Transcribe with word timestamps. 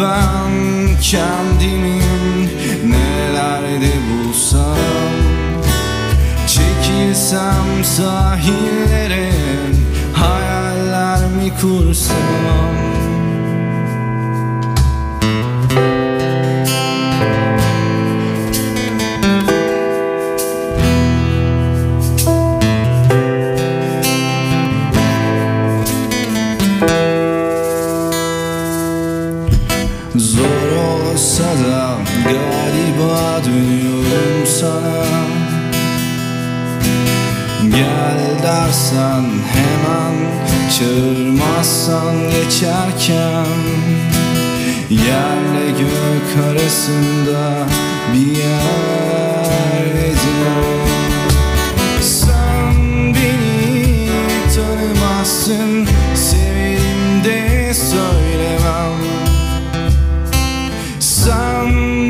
ben 0.00 0.52
kendimi 1.02 2.00
nerelerde 2.86 3.92
bulsam 4.10 4.76
Çekilsem 6.46 7.84
sahillere 7.84 9.32
hayaller 10.14 11.20
mi 11.20 11.52
kursam 11.60 12.45
çağırmazsan 41.86 42.30
geçerken 42.30 43.46
Yerle 44.90 45.70
gök 45.70 46.44
arasında 46.50 47.66
bir 48.12 48.36
yerde. 48.36 49.66
Sen 52.00 52.74
beni 53.14 54.08
tanımazsın 54.54 55.88
Severim 56.14 57.24
de 57.24 57.74
söylemem. 57.74 58.92
Sen 61.00 61.66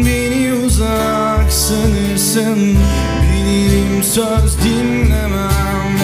beni 0.06 0.52
uzak 0.66 1.52
sanırsın 1.52 2.78
Bilirim 3.32 4.02
söz 4.02 4.58
dinlemem. 4.64 5.96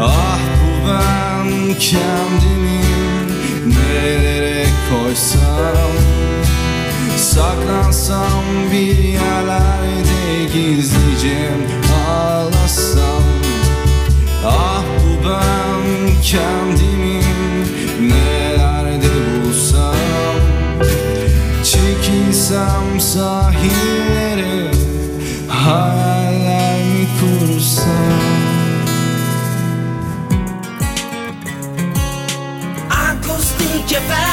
Ah 0.00 0.38
bu 0.38 0.88
ben 0.88 1.31
kendimi 1.78 2.80
nerelere 3.66 4.66
koysam 4.90 5.92
Saklansam 7.16 8.44
bir 8.72 8.98
yerlerde 8.98 10.44
gizlice 10.54 11.50
ağlasam. 12.08 13.22
Ah 14.46 14.82
bu 14.82 15.28
ben 15.28 16.22
kendimi 16.22 17.20
nerelerde 18.00 19.08
bulsam 19.44 19.94
Çekilsem 21.64 23.00
sahillere 23.00 23.91
Akustik 33.94 34.31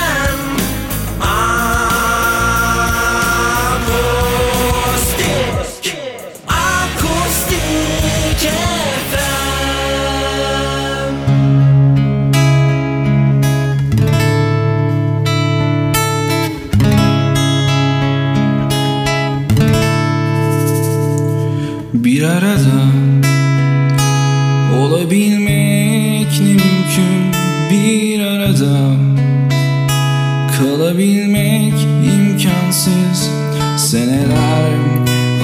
Seneler 33.90 34.74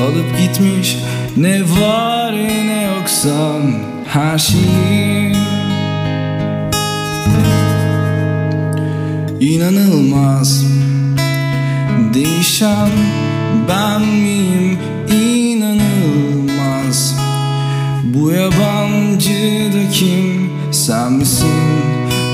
alıp 0.02 0.38
gitmiş 0.40 0.98
ne 1.38 1.62
var 1.62 2.34
ne 2.34 2.84
yoksa 2.84 3.56
her 4.08 4.38
şeyi. 4.38 5.36
İnanılmaz 9.40 10.66
Değişen 12.14 12.90
ben 13.70 14.02
miyim? 14.02 14.80
İnanılmaz. 15.12 17.16
Bu 18.04 18.32
yabancı 18.32 19.72
da 19.74 19.90
kim? 19.92 20.50
Sen 20.72 21.12
misin? 21.12 21.50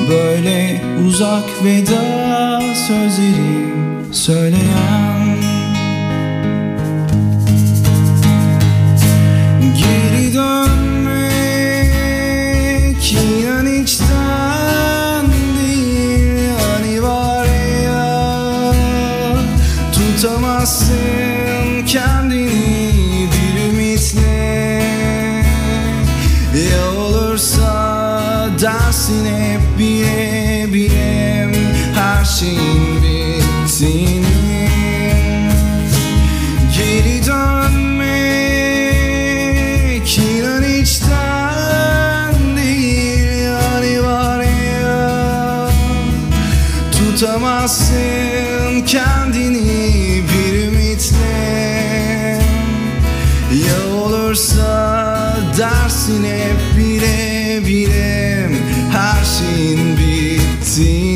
Böyle 0.09 0.81
uzak 1.07 1.63
veda 1.63 2.61
sözleri 2.87 3.65
söyleyen 4.11 5.10
Geri 9.77 10.33
dönmek 10.33 10.90
kendini 48.85 50.23
bir 50.23 50.67
ümitle. 50.67 51.61
Ya 53.67 53.95
olursa 53.95 55.37
dersin 55.57 56.23
hep 56.23 56.77
bile 56.77 57.59
bile 57.67 58.49
Her 58.91 59.25
şeyin 59.25 59.97
bittiğini 59.97 61.10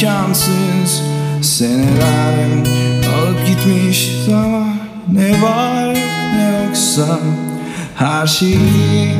imkansız. 0.00 1.02
Seneler 1.42 2.48
alıp 3.16 3.46
gitmiş 3.46 4.10
zaman 4.26 4.76
Ne 5.12 5.42
var 5.42 5.94
ne 6.36 6.64
yoksa 6.66 7.18
her 7.96 8.26
şeyi 8.26 9.14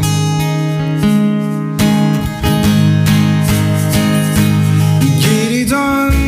Geri 5.23 5.71
dönmek 5.71 6.21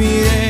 hep 0.00 0.49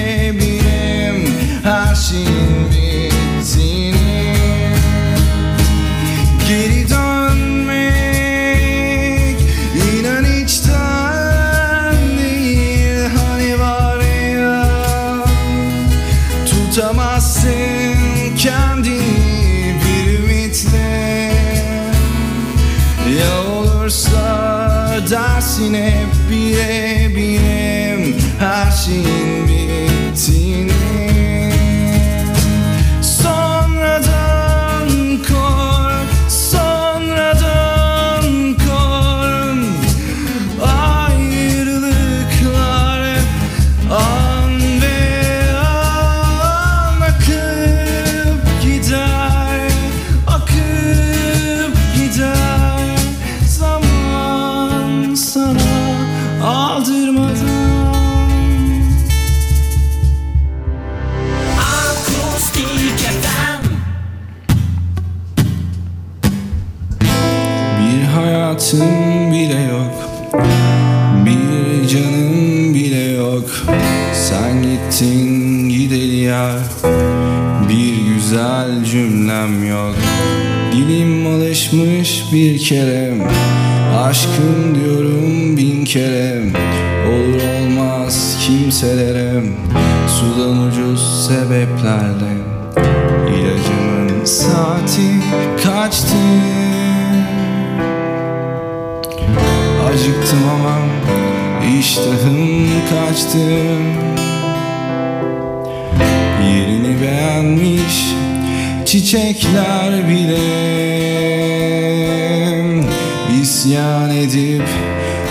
isyan 113.31 114.11
edip 114.11 114.69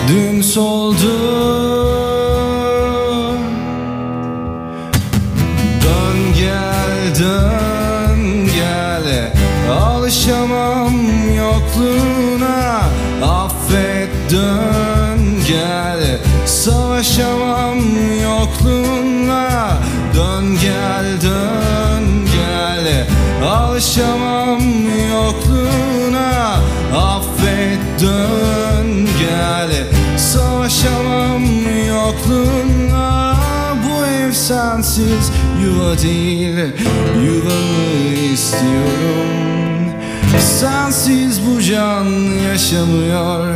dün 0.08 0.42
soldu 0.42 1.20
Dön 5.84 6.34
gel 6.38 7.20
dön 7.20 8.50
gel. 8.56 9.34
Alışamam 9.72 10.94
yokluğuna. 11.38 12.82
Affet 13.24 14.10
dön 14.32 15.20
gel. 15.48 16.20
Savaşamam 16.46 17.80
yokluğunla 18.24 19.78
Dön 20.16 20.58
gel 20.62 21.22
dön 21.22 22.06
gel. 22.34 23.08
Alışamam 23.50 24.49
sensiz 34.50 35.32
yuva 35.64 35.98
değil 35.98 36.58
Yuvamı 37.26 38.34
istiyorum. 38.34 39.94
Sensiz 40.40 41.42
bu 41.48 41.62
can 41.62 42.06
yaşamıyor 42.50 43.56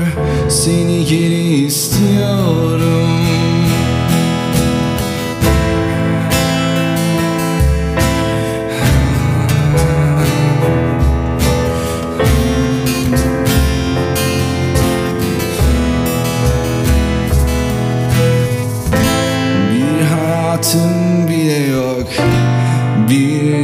Seni 0.50 1.06
geri 1.06 1.66
istiyorum 1.66 3.43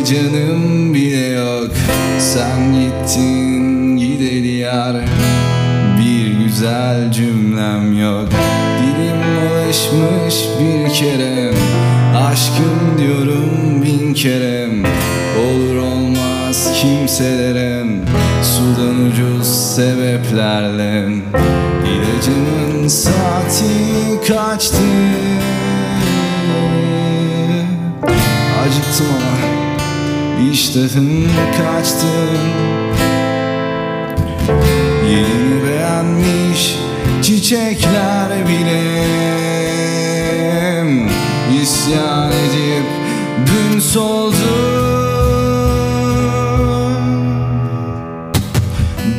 canım 0.09 0.93
bile 0.93 1.27
yok. 1.27 1.71
Sen 2.19 2.73
gittin 2.73 3.97
gideli 3.97 4.55
yar. 4.55 4.95
Bir 5.99 6.45
güzel 6.45 7.11
cümlem 7.11 7.99
yok. 7.99 8.29
Dilim 8.79 9.21
alışmış 9.39 10.47
bir 10.59 10.93
kere. 10.93 11.51
Aşkım 12.17 12.97
diyorum 12.97 13.83
bin 13.83 14.13
kere. 14.13 14.67
Olur 15.39 15.75
olmaz 15.75 16.71
kimselere 16.81 17.85
Sudan 18.43 19.05
ucuz 19.05 19.47
sebeplerle. 19.75 21.05
İlacımın 21.85 22.87
saati 22.87 23.63
kaçtı? 24.27 24.77
Acıktım 28.61 29.07
ama 29.09 29.58
iştahım 30.51 31.27
kaçtı 31.57 32.07
Yerini 35.09 35.63
beğenmiş 35.67 36.75
çiçekler 37.21 38.47
bile. 38.47 39.09
İsyan 41.61 42.31
edip 42.31 42.85
dün 43.47 43.79
soldu. 43.79 44.35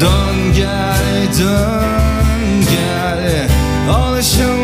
Dön 0.01 0.55
gel 0.57 1.29
dön 1.39 2.65
gel 2.71 3.49
Alışamam 3.93 4.60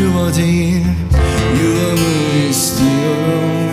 yuva 0.00 0.34
değil 0.34 0.84
Yuvamı 1.62 2.48
istiyorum. 2.50 3.64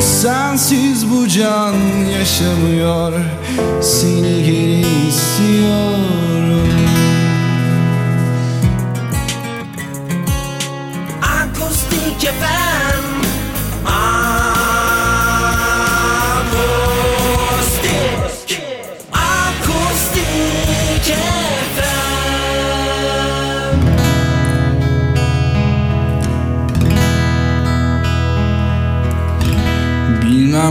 Sensiz 0.00 1.10
bu 1.10 1.28
can 1.28 1.74
yaşamıyor 2.18 3.12
Seni 3.82 4.44
geri 4.44 4.84
istiyorum. 5.08 6.68
Akustik 11.22 12.20
FM 12.20 12.67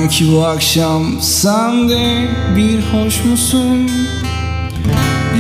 Bilmem 0.08 0.20
ki 0.20 0.32
bu 0.32 0.46
akşam 0.46 1.22
sen 1.22 1.90
de 1.90 2.28
bir 2.56 2.80
hoş 2.80 3.26
musun? 3.26 3.90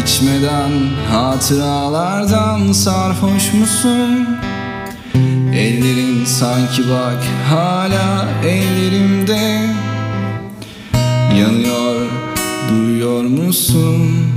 İçmeden 0.04 0.72
hatıralardan 1.12 2.72
sarhoş 2.72 3.54
musun? 3.54 4.28
Ellerin 5.54 6.26
sanki 6.26 6.84
bak 6.90 7.24
hala 7.50 8.28
ellerimde 8.46 9.70
Yanıyor 11.40 12.08
duyuyor 12.70 13.24
musun? 13.24 14.28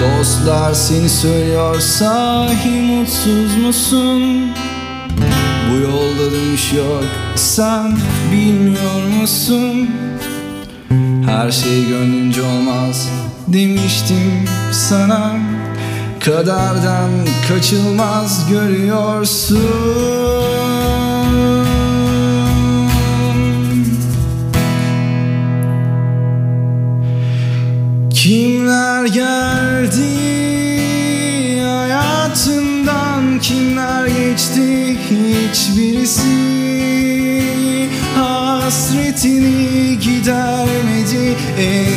Dostlar 0.00 0.74
seni 0.74 1.08
söylüyor 1.08 1.80
sahi 1.80 2.70
mutsuz 2.70 3.56
musun? 3.56 4.51
Bu 5.72 5.76
yolda 5.80 6.32
dönüş 6.32 6.72
yok. 6.72 7.04
Sen 7.36 7.96
bilmiyor 8.32 9.20
musun? 9.20 9.90
Her 11.26 11.50
şey 11.50 11.88
gönlünce 11.88 12.42
olmaz 12.42 13.08
demiştim 13.48 14.48
sana. 14.72 15.36
Kaderden 16.20 17.10
kaçılmaz 17.48 18.48
görüyorsun. 18.50 19.58
Kimler 28.10 29.04
geldi 29.04 30.32
hayatından? 31.64 33.38
Kimler 33.42 34.06
geçti 34.06 34.98
hiçbirisi 35.32 36.32
Hasretini 38.16 39.98
gidermedi. 39.98 41.36
En 41.58 41.91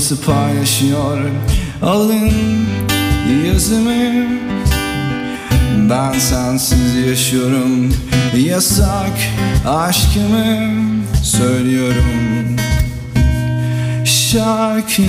Başkası 0.00 0.22
paylaşıyor. 0.22 1.18
Alın 1.82 2.30
yazımı. 3.46 4.26
Ben 5.90 6.18
sensiz 6.18 6.94
yaşıyorum. 7.06 7.94
Yasak 8.36 9.18
aşkımı 9.68 10.74
söylüyorum. 11.22 12.56
Şarkını 14.04 15.06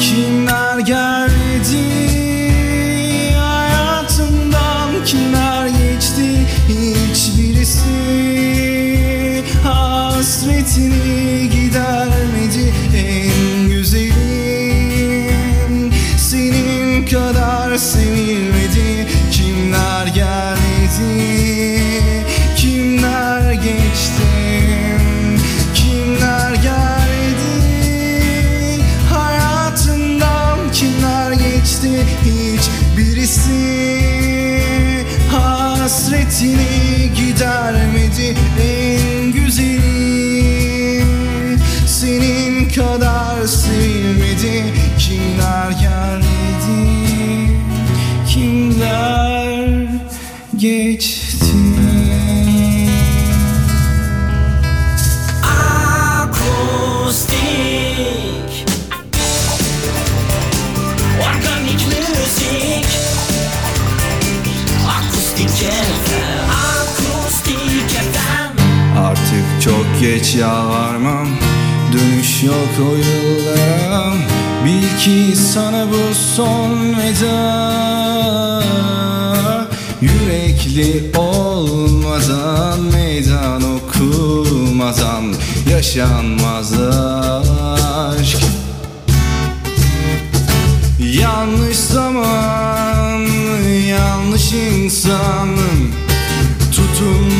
Kimler 0.00 0.78
geldi 0.78 1.84
hayatımdan? 3.38 5.04
Kimler 5.04 5.66
geçti? 5.66 6.46
Hiçbirisi 6.68 8.35
Hasretini 10.76 11.25
yalvarmam 70.38 71.28
Dönüş 71.92 72.42
yok 72.42 72.70
o 72.80 72.96
yıllara 72.96 74.12
Bil 74.64 74.98
ki 74.98 75.36
sana 75.36 75.86
bu 75.90 76.14
son 76.14 76.96
veda. 76.98 78.62
Yürekli 80.00 81.18
olmadan 81.18 82.80
Meydan 82.92 83.62
okumadan 83.76 85.34
Yaşanmaz 85.70 86.72
aşk. 88.18 88.38
Yanlış 91.00 91.76
zaman, 91.76 93.20
yanlış 93.88 94.52
insan 94.52 95.48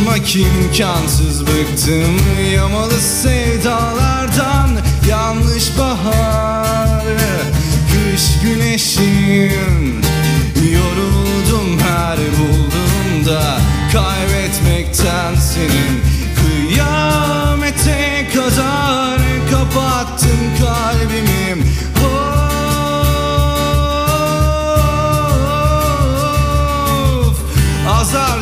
Kaçmak 0.07 0.37
imkansız 0.37 1.47
bıktım 1.47 2.17
Yamalı 2.55 3.01
sevdalardan. 3.01 4.71
Yanlış 5.09 5.79
bahar 5.79 7.05
Kış 7.93 8.23
güneşim 8.43 9.76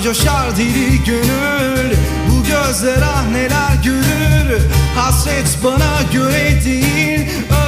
coşar 0.05 0.57
dili 0.57 1.05
gönül. 1.05 1.97
Bu 2.31 2.43
gözler 2.45 3.03
ah 3.03 3.31
neler 3.33 3.75
görür. 3.85 4.63
Hasret 4.97 5.59
bana 5.65 6.03
göre 6.13 6.65
değil 6.65 7.21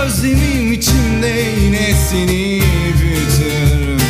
Özlemim 0.05 0.73
içimde 0.73 1.29
yine 1.61 1.95
seni 2.11 2.63
büyütür. 3.01 4.03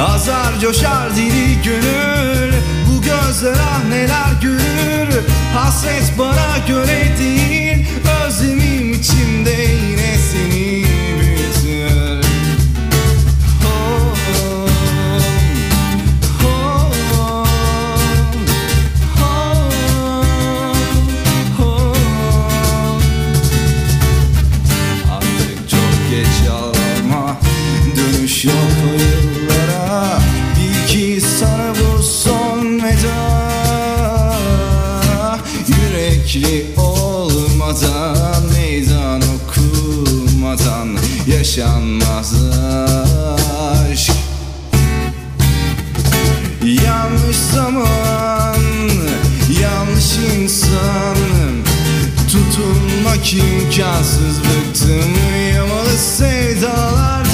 Azar 0.00 0.60
coşar 0.60 1.16
dili 1.16 1.62
gönül. 1.64 2.52
Bu 2.88 3.02
gözler 3.02 3.56
ah 3.60 3.88
neler 3.88 4.32
görür. 4.42 5.20
Hasret 5.54 6.18
bana 6.18 6.58
göre 6.68 7.18
değil 7.18 7.86
Özlemim 8.26 8.92
içimde 8.92 9.50
yine 9.90 10.18
Yürekli 36.22 36.66
olmadan 36.80 38.42
Meydan 38.54 39.22
okumadan 39.22 40.88
Yaşanmaz 41.26 42.34
aşk 43.90 44.12
Yanlış 46.62 47.36
zaman, 47.54 48.56
yanlış 49.62 50.16
insan 50.36 51.16
Tutunmak 52.32 53.34
imkansız 53.34 54.38
bıktım 54.38 55.12
Yamalı 55.54 55.98
sevdalardan 56.18 57.31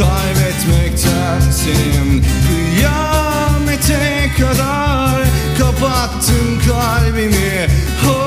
Kaybetmekten 0.00 1.40
senin 1.50 2.24
Kıyamete 2.46 4.30
kadar 4.38 5.22
Kapattım 5.58 6.60
kalbimi. 6.68 7.68
Of 8.08 8.20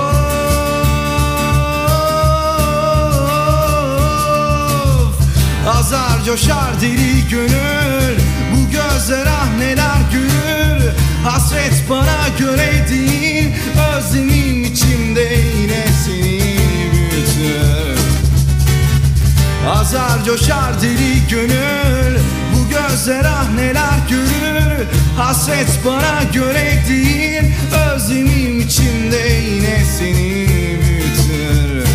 Azar 5.67 6.23
coşar 6.25 6.81
deli 6.81 7.27
gönül. 7.29 8.17
Bu 8.51 8.71
gözler 8.71 9.27
ah 9.27 9.57
neler 9.57 10.01
görür 10.11 10.91
Hasret 11.23 11.83
bana 11.89 12.27
göre 12.39 12.85
değil 12.89 13.51
Özlemim 13.97 14.63
içimde 14.63 15.21
yine 15.21 15.85
seni 16.05 16.57
büyütür 16.91 17.72
Azar 19.69 20.25
coşar 20.25 20.81
deli 20.81 21.27
gönül. 21.29 22.19
Bu 22.53 22.69
gözler 22.69 23.25
ah 23.25 23.53
neler 23.55 23.99
görür. 24.09 24.87
Hasret 25.17 25.79
bana 25.85 26.23
göre 26.33 26.83
değil. 26.89 27.53
Özlemim 27.93 28.59
içimde 28.59 29.17
yine 29.17 29.85
seni 29.97 30.47
büyütür. 30.87 31.87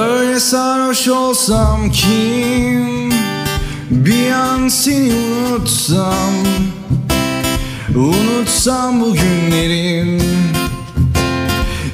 Öyle 0.00 0.40
sarhoş 0.40 1.08
olsam 1.08 1.90
kim? 1.90 3.10
Bir 3.90 4.30
an 4.30 4.68
seni 4.68 5.12
unutsam 5.14 6.32
Unutsam 7.98 9.00
bu 9.00 9.14
günlerim 9.14 10.22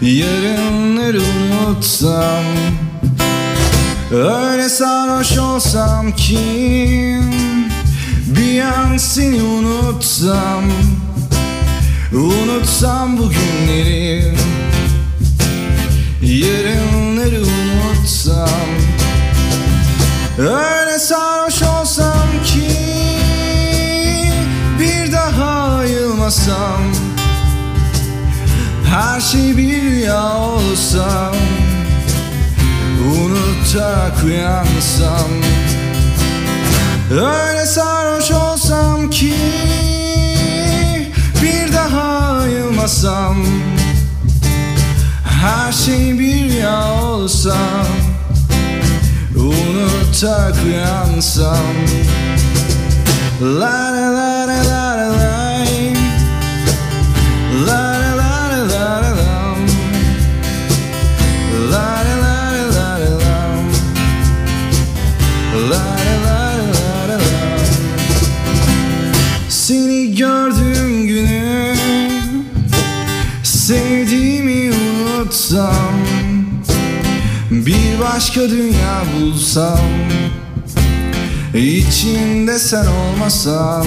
Yarınları 0.02 1.20
unutsam. 1.20 2.44
Öyle 4.12 4.68
sarhoş 4.68 5.38
olsam 5.38 6.12
kim? 6.16 7.34
Bir 8.26 8.60
an 8.60 8.96
seni 8.96 9.42
unutsam. 9.42 10.64
Unutsam 12.14 13.18
bu 13.18 13.30
günleri 13.30 14.34
Yarınları 16.22 17.40
unutsam. 17.40 18.68
Öyle 20.38 20.98
sarhoş 20.98 21.62
olsam 21.62 21.73
Her 28.94 29.20
şey 29.20 29.57
bir 29.57 29.83
rüya 29.83 30.37
olsa 30.37 31.33
Unutarak 33.14 34.24
uyansam. 34.24 35.30
Öyle 37.11 37.66
sarhoş 37.66 38.30
olsam 38.30 39.11
ki 39.11 39.35
Bir 41.42 41.72
daha 41.72 42.02
ayılmasam. 42.38 43.37
Her 45.42 45.72
şey 45.72 46.18
bir 46.18 46.50
rüya 46.50 46.92
olsa 47.02 47.57
Unutarak 49.37 50.57
uyansam. 50.66 51.74
La 53.42 53.92
la 53.92 54.14
la 54.14 54.43
başka 78.35 78.51
dünya 78.51 79.03
bulsam 79.16 79.79
İçinde 81.55 82.59
sen 82.59 82.87
olmasan 82.87 83.87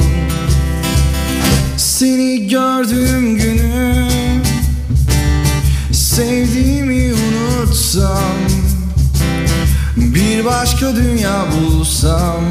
Seni 1.78 2.48
gördüğüm 2.48 3.38
günü 3.38 4.08
Sevdiğimi 5.92 7.14
unutsam 7.14 8.36
Bir 9.98 10.46
başka 10.46 10.96
dünya 10.96 11.46
bulsam 11.52 12.44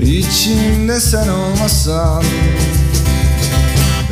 İçimde 0.00 1.00
sen 1.00 1.28
olmasan 1.28 2.24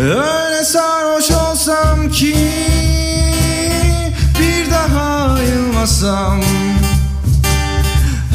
Öyle 0.01 0.65
sarhoş 0.65 1.31
olsam 1.31 2.11
ki 2.11 2.37
Bir 4.41 4.71
daha 4.71 5.26
ayılmasam 5.87 6.41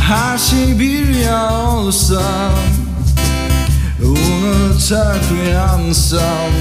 Her 0.08 0.38
şey 0.38 0.80
bir 0.80 1.08
rüya 1.08 1.54
olsa 1.54 2.22
Unutarak 4.04 5.24
uyansam 5.32 6.52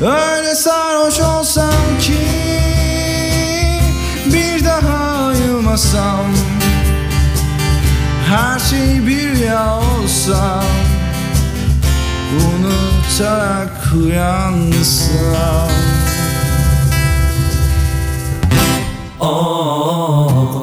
Öyle 0.00 0.54
sarhoş 0.54 1.20
olsam 1.20 1.98
ki 2.00 2.18
Bir 4.26 4.64
daha 4.64 5.26
ayılmasam 5.26 6.26
Her 8.28 8.58
şey 8.58 9.06
bir 9.06 9.22
rüya 9.22 9.74
olsa 9.74 10.64
Unutarak 12.34 13.92
uyansam 13.96 15.68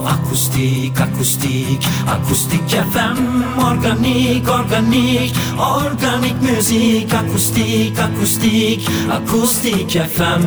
Akustik, 0.06 1.02
akustik, 1.02 1.86
akustik 2.08 2.70
FM 2.70 3.44
Organik, 3.62 4.50
organik, 4.50 5.34
organik 5.60 6.42
müzik 6.42 7.14
Akustik, 7.14 8.00
akustik, 8.00 8.90
akustik 9.12 9.92
FM 9.92 10.44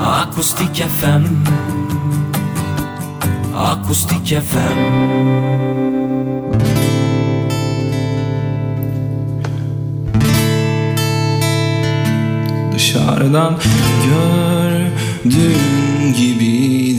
Akustik 0.00 0.76
FM 1.00 1.24
Akustik 3.54 4.42
FM 4.42 4.78
dışarıdan 12.72 13.56
gördüğüm 14.04 15.89
gibi 16.12 16.96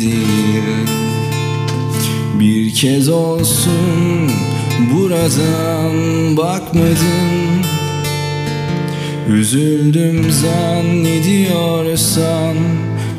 Bir 2.40 2.74
kez 2.74 3.10
olsun 3.10 4.32
buradan 4.94 6.38
bakmadın. 6.38 7.62
Üzüldüm 9.30 10.32
zannediyorsan 10.32 12.56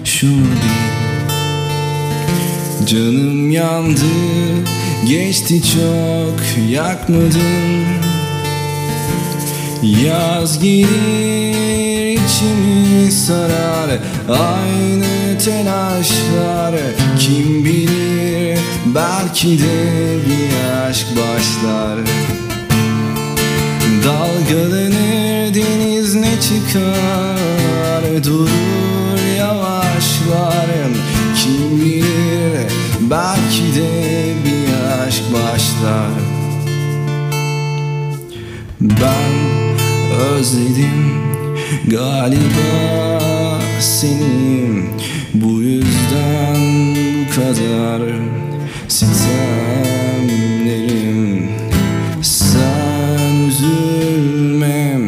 şunu 0.05 0.41
bil. 0.41 0.83
Canım 2.87 3.51
yandı 3.51 4.05
geçti 5.09 5.63
çok 5.63 6.41
yakmadın. 6.71 7.83
Yaz 10.05 10.63
gelir 10.63 12.13
içimi 12.13 13.13
sarar 13.13 13.91
Aynı 14.29 15.12
telaşlar 15.45 16.75
kim 17.19 17.65
bilir? 17.65 18.59
Belki 18.87 19.59
de 19.59 20.17
bir 20.27 20.81
aşk 20.89 21.07
başlar 21.11 21.99
Dalgalanır 24.05 25.55
deniz 25.55 26.15
ne 26.15 26.41
çıkar? 26.41 28.25
Durur 28.25 29.37
yavaşlar 29.39 30.67
Kim 31.37 31.81
bilir? 31.81 32.73
Belki 33.01 33.75
de 33.75 33.91
bir 34.45 35.03
aşk 35.07 35.23
başlar 35.33 36.13
Ben 38.81 39.33
özledim 40.21 41.23
galiba 41.89 43.13
seni 43.81 44.82
yüzden 46.12 46.94
bu 46.94 47.31
kadar 47.35 48.03
sitemlerim 48.88 50.33
Sen 52.22 53.48
üzülme 53.48 55.01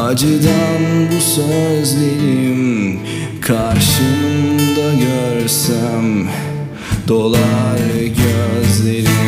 acıdan 0.00 0.82
bu 1.10 1.20
sözlerim. 1.20 3.00
Karşımda 3.40 4.94
görsem 4.94 6.28
dolar 7.08 7.78
gözlerim 8.02 9.27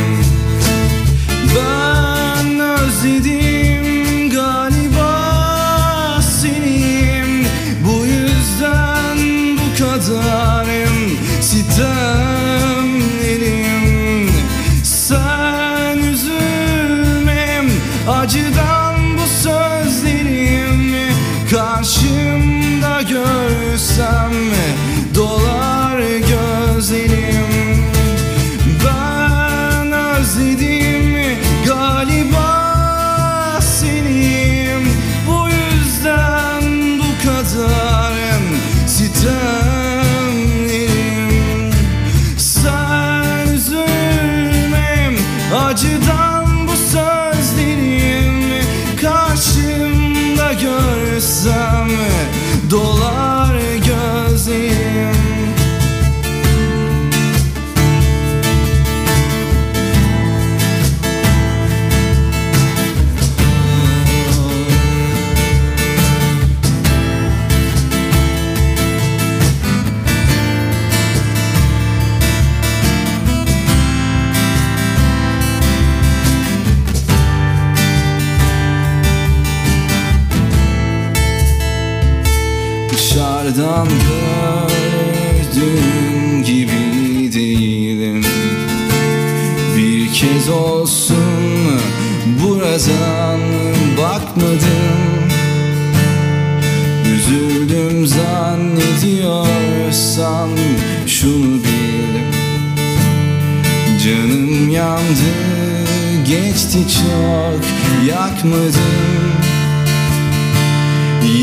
geçti 106.26 106.78
çok 106.78 107.64
yakmadım. 108.08 109.30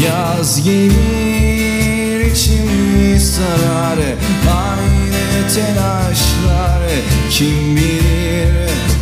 Yaz 0.05 0.63
gelir 0.63 2.31
içimi 2.31 3.19
sarar. 3.19 3.99
Aynı 4.49 5.53
telaşlar 5.53 6.81
kim 7.29 7.75
bilir 7.75 8.27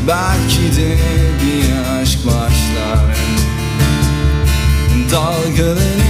Belki 0.07 0.77
de 0.77 0.97
bir 1.41 2.01
aşk 2.01 2.25
başlar. 2.25 3.17
Dalgalanır 5.11 6.04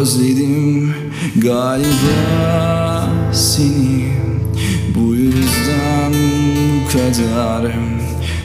özledim. 0.00 0.94
Galiba 1.36 3.08
seni 3.32 4.12
Bu 4.94 5.14
yüzden 5.14 6.12
bu 6.12 6.88
kadar 6.92 7.72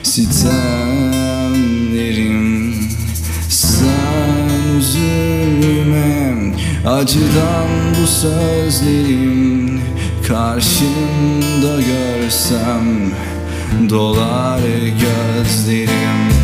sitemlerim. 0.02 0.76
Sen 3.48 4.76
üzülme 4.78 6.34
acıdan 6.86 7.68
bu 8.02 8.06
sözlerim 8.06 9.80
Karşımda 10.28 11.80
görsem 11.80 13.12
dolar 13.90 14.60
gözlerim 15.00 16.35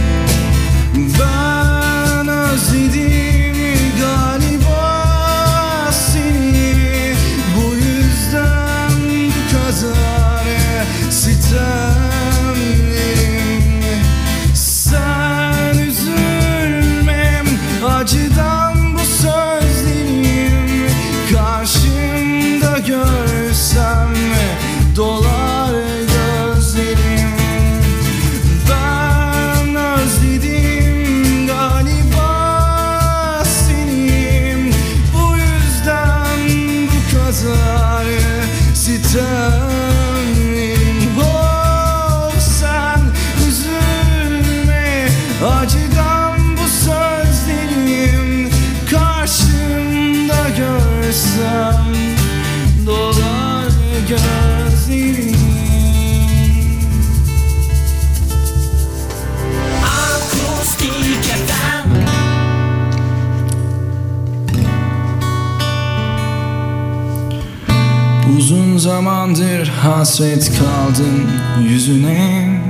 hasret 70.13 70.53
kaldım 70.59 71.31
yüzüne. 71.69 72.61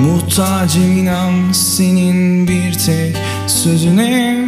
Muhtacım 0.00 0.98
inan 0.98 1.52
senin 1.52 2.48
bir 2.48 2.72
tek 2.72 3.16
sözüne. 3.46 4.44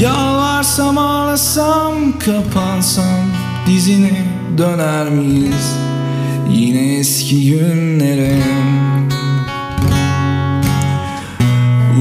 Yalvarsam 0.00 0.98
ağlasam 0.98 2.18
kapansam 2.18 3.24
dizine 3.66 4.22
döner 4.58 5.08
miyiz? 5.08 5.76
Yine 6.50 6.98
eski 6.98 7.50
günlere. 7.50 8.42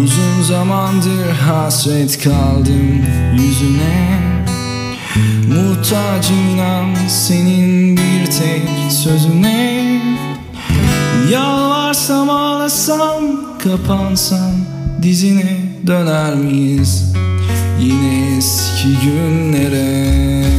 Uzun 0.03 0.41
zamandır 0.41 1.31
hasret 1.47 2.23
kaldım 2.23 3.05
yüzüne 3.33 4.26
Muhtacım 5.77 6.49
inan 6.49 6.95
senin 7.07 7.97
bir 7.97 8.25
tek 8.25 8.91
sözüne. 8.91 10.01
Yalvarsam 11.31 12.29
ağlasam 12.29 13.23
kapansam 13.63 14.51
dizine 15.01 15.57
döner 15.87 16.35
miyiz? 16.35 17.13
Yine 17.81 18.37
eski 18.37 18.87
günlere 19.05 20.56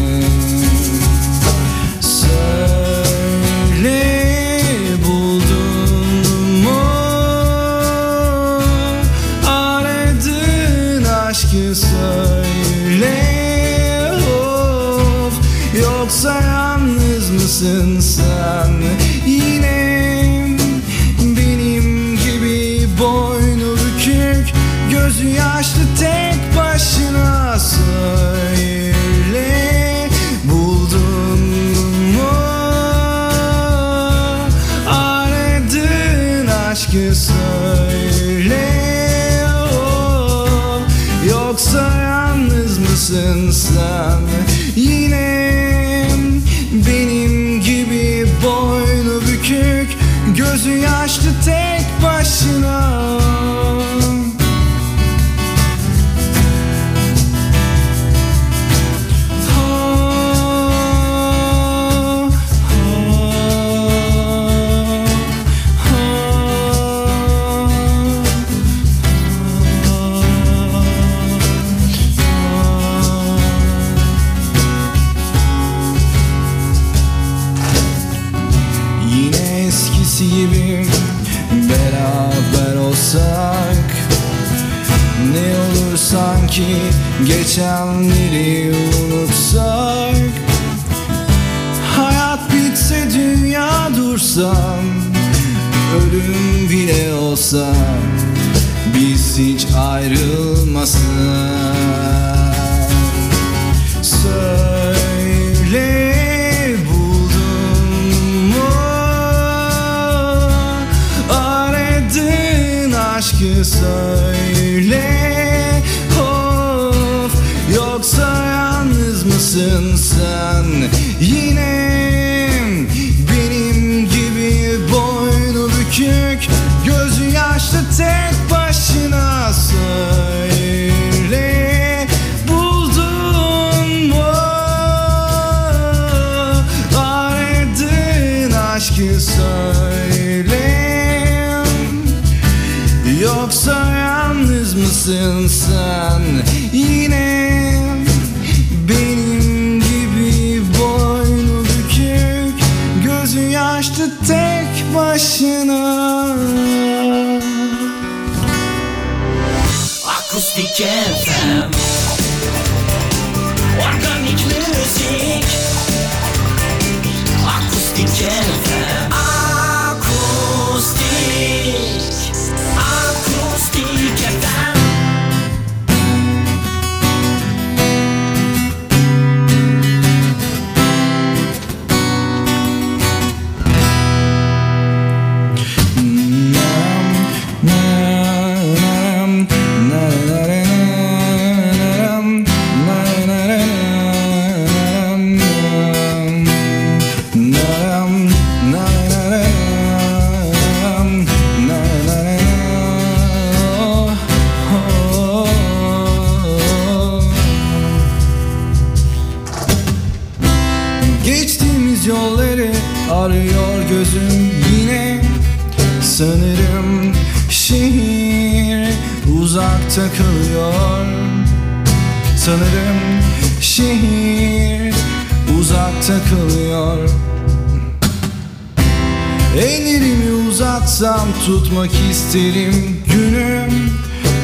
tutmak 231.47 231.91
isterim 232.11 232.97
günüm 233.12 233.91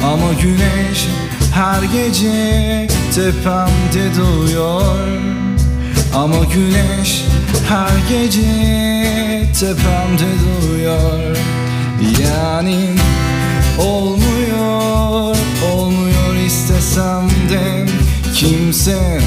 Ama 0.03 0.33
güneş 0.41 1.07
her 1.53 1.83
gece 1.83 2.87
tepemde 3.15 4.17
doğuyor. 4.17 5.07
Ama 6.15 6.35
güneş 6.53 7.25
her 7.69 8.09
gece 8.09 8.43
tepemde 9.59 10.31
doğuyor. 10.45 11.37
Yani 12.21 12.89
olmuyor, 13.79 15.35
olmuyor 15.73 16.35
istesem 16.47 17.29
de 17.49 17.85
Kimse 18.35 19.19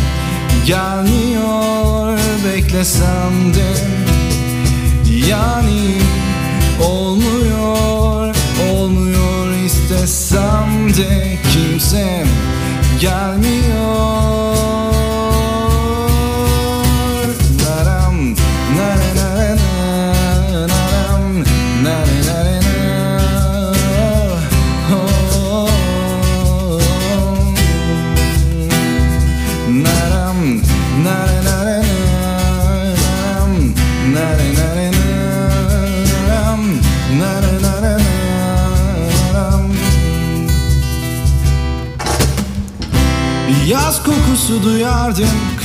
gelmiyor 0.66 2.18
beklesem 2.44 3.55
de. 3.55 3.75
Yani 5.29 6.08
olmuyor 6.84 8.34
olmuyor 8.72 9.64
istesem 9.66 10.88
de 10.96 11.38
kimse 11.52 12.24
gelmiyor 13.00 14.47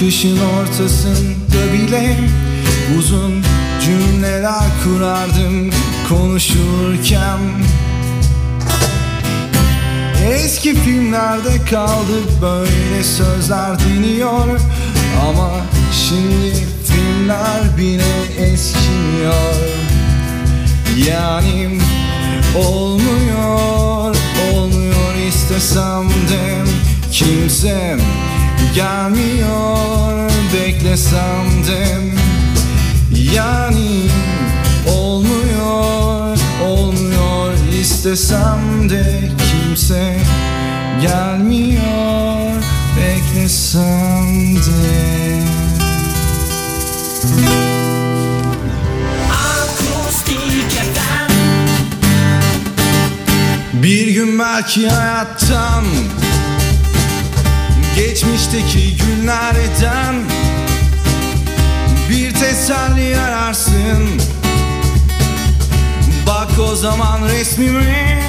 kışın 0.05 0.37
ortasında 0.39 1.73
bile 1.73 2.17
Uzun 2.99 3.43
cümleler 3.85 4.63
kurardım 4.83 5.69
konuşurken. 6.09 7.39
Eski 10.33 10.75
filmlerde 10.75 11.65
kaldı 11.69 12.41
böyle 12.41 13.03
sözler 13.03 13.79
deniyor 13.79 14.59
Ama 15.29 15.51
şimdi 15.91 16.53
filmler 16.85 17.77
bile 17.77 18.43
eskimiyor 18.51 19.55
Yani 21.07 21.79
olmuyor, 22.57 24.15
olmuyor 24.53 25.15
istesem 25.29 26.09
de 26.09 26.63
Kimse 27.11 27.97
gelmiyor 28.75 30.31
beklesem 30.53 31.63
de. 31.67 31.97
Yani 33.33 34.01
olmuyor, 34.87 36.37
olmuyor 36.65 37.53
istesem 37.81 38.89
de. 38.89 39.21
Kimse 39.51 40.17
gelmiyor 41.01 42.63
beklesem 42.97 44.55
de. 44.55 45.43
Bir 53.73 54.07
gün 54.07 54.39
belki 54.39 54.89
hayattan 54.89 55.83
Geçmişteki 57.95 58.97
günlerden 58.97 60.15
Bir 62.09 62.33
teselli 62.33 63.17
ararsın. 63.17 64.21
Bak 66.27 66.49
o 66.71 66.75
zaman 66.75 67.27
resmime 67.27 68.23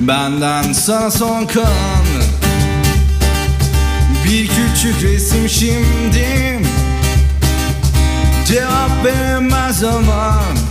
Benden 0.00 0.72
sana 0.72 1.10
son 1.10 1.46
kalan. 1.46 2.06
Bir 4.24 4.48
küçük 4.48 5.02
resim 5.02 5.48
şimdi. 5.48 6.60
Cevap 8.46 9.04
veremez 9.04 9.78
zaman 9.78 10.65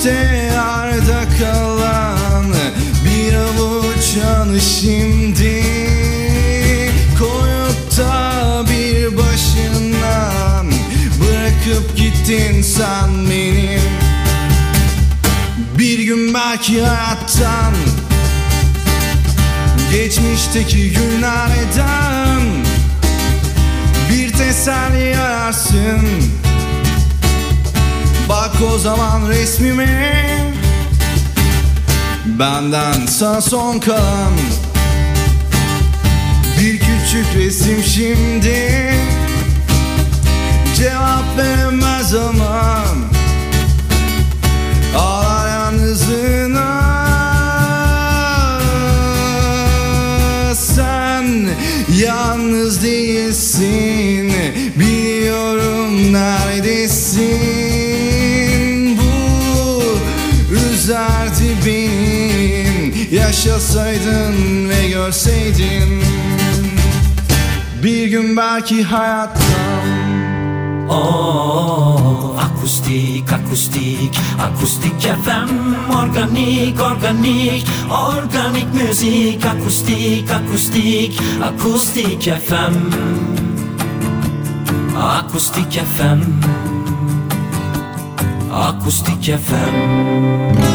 işte 0.00 0.60
arda 0.60 1.24
kalan 1.38 2.54
Bir 3.04 3.34
avuç 3.34 4.16
anı 4.36 4.60
şimdi. 4.60 5.62
Koyup 7.18 7.98
da 7.98 8.64
bir 8.70 9.16
başından 9.16 10.66
Bırakıp 11.20 11.96
gittin 11.96 12.62
sen 12.62 13.30
beni. 13.30 13.78
Bir 15.78 15.98
gün 15.98 16.34
belki 16.34 16.82
hayattan 16.82 17.74
Geçmişteki 19.92 20.90
günlerden 20.92 22.40
Bir 24.10 24.32
teselli 24.32 25.18
ararsın 25.18 26.00
Bak 28.30 28.52
o 28.74 28.78
zaman 28.78 29.28
resmime. 29.28 30.52
Benden 32.26 33.06
sana 33.06 33.40
son 33.40 33.78
kalan. 33.78 34.32
Bir 36.60 36.78
küçük 36.78 37.26
resim 37.36 37.82
şimdi. 37.82 38.94
Cevap 40.76 41.38
veremez 41.38 42.14
ama. 42.14 42.84
Ağlar 44.98 45.48
yalnızına 45.48 46.80
Sen 50.54 51.48
yalnız 51.98 52.82
değilsin 52.82 53.89
Yaşasaydın 63.46 64.68
ve 64.68 64.88
görseydin. 64.88 66.02
Bir 67.82 68.06
gün 68.06 68.36
belki 68.36 68.82
hayattan. 68.82 69.42
Oh, 70.88 72.42
akustik, 72.44 73.32
akustik, 73.32 74.18
akustik 74.40 75.00
FM 75.00 75.74
Organik, 75.94 76.80
organik, 76.80 77.66
organik 77.90 78.74
müzik 78.74 79.46
Akustik, 79.46 80.30
akustik, 80.30 81.20
akustik 81.42 82.22
FM 82.22 82.74
Akustik 84.96 85.72
FM 85.72 86.20
Akustik 88.52 89.24
FM 89.24 90.69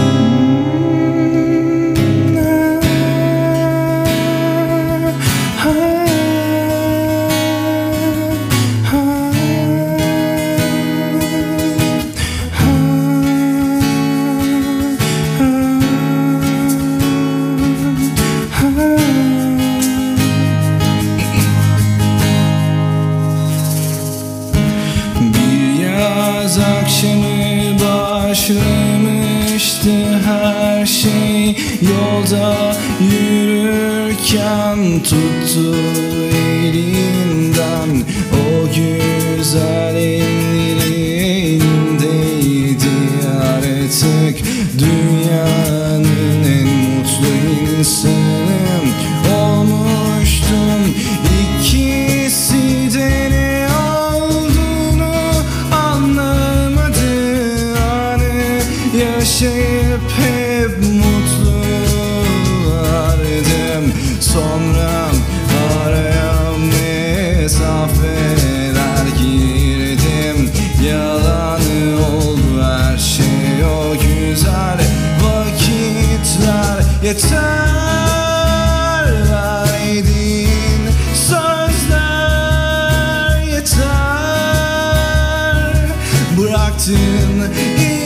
bıraktığın 86.65 87.51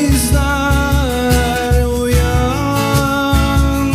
izler 0.06 1.86
Uyan. 1.86 3.94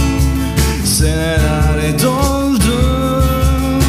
Senelere 0.85 2.03
doldum 2.03 3.83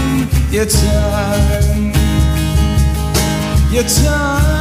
Yeter 0.51 1.63
Bir 3.71 4.54